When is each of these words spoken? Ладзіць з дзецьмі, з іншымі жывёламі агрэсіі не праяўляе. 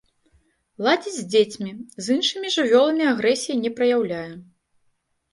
Ладзіць 0.85 1.17
з 1.17 1.25
дзецьмі, 1.33 1.73
з 2.05 2.15
іншымі 2.15 2.49
жывёламі 2.55 3.03
агрэсіі 3.11 3.57
не 3.67 3.71
праяўляе. 3.81 4.23